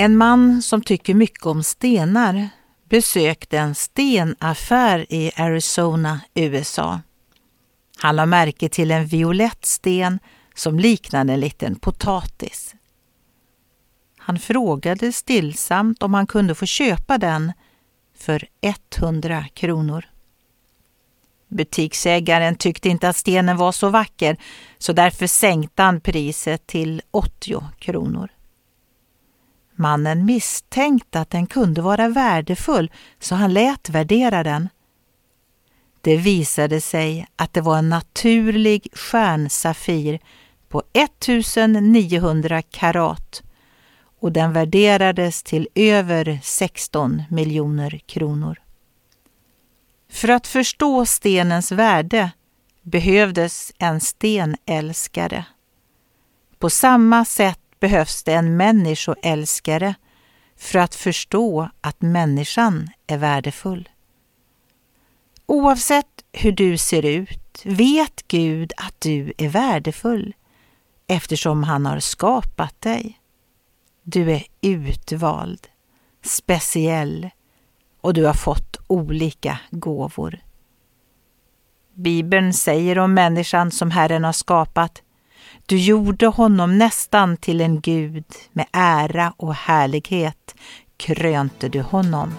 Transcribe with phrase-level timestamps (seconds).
[0.00, 2.48] En man som tycker mycket om stenar
[2.88, 7.00] besökte en stenaffär i Arizona, USA.
[7.98, 10.18] Han la märke till en violett sten
[10.54, 12.74] som liknade en liten potatis.
[14.18, 17.52] Han frågade stillsamt om han kunde få köpa den
[18.16, 18.48] för
[19.00, 20.04] 100 kronor.
[21.48, 24.36] Butiksägaren tyckte inte att stenen var så vacker
[24.78, 28.30] så därför sänkte han priset till 80 kronor.
[29.80, 34.68] Mannen misstänkte att den kunde vara värdefull så han lät värdera den.
[36.00, 40.20] Det visade sig att det var en naturlig stjärnsafir
[40.68, 43.42] på 1900 karat
[44.20, 48.58] och den värderades till över 16 miljoner kronor.
[50.10, 52.30] För att förstå stenens värde
[52.82, 55.44] behövdes en stenälskare.
[56.58, 59.94] På samma sätt behövs det en människoälskare
[60.56, 63.88] för att förstå att människan är värdefull.
[65.46, 70.34] Oavsett hur du ser ut vet Gud att du är värdefull
[71.06, 73.20] eftersom han har skapat dig.
[74.02, 75.68] Du är utvald,
[76.22, 77.30] speciell
[78.00, 80.38] och du har fått olika gåvor.
[81.94, 85.02] Bibeln säger om människan som Herren har skapat
[85.66, 90.54] du gjorde honom nästan till en gud, med ära och härlighet
[90.96, 92.34] krönte du honom.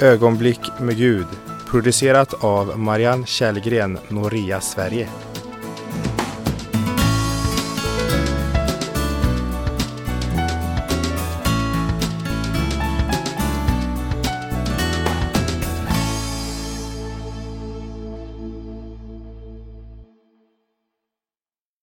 [0.00, 1.26] Ögonblick med Gud
[1.72, 5.08] producerat av Marianne Källgren, Noria Sverige.